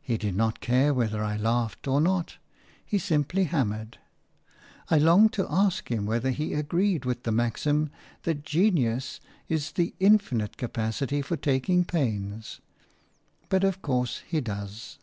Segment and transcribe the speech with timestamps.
[0.00, 2.38] He did not care whether I laughed or not;
[2.84, 3.98] he simply hammered.
[4.90, 7.92] I longed to ask him whether he agreed with the maxim
[8.24, 12.60] that genius is the infinite capacity for taking pains;
[13.48, 14.98] but of course he does.